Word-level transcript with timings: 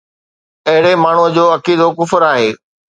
اهڙي 0.69 0.93
ماڻهوءَ 1.03 1.29
جو 1.37 1.43
عقيدو 1.57 1.87
ڪفر 1.97 2.21
آهي 2.33 2.49